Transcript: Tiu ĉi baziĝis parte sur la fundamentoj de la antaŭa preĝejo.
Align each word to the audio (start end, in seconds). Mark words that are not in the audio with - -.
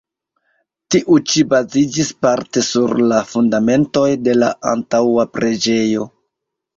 Tiu 0.93 1.17
ĉi 1.33 1.41
baziĝis 1.49 2.07
parte 2.25 2.63
sur 2.67 2.93
la 3.11 3.19
fundamentoj 3.33 4.07
de 4.29 4.35
la 4.39 4.49
antaŭa 4.73 5.27
preĝejo. 5.39 6.07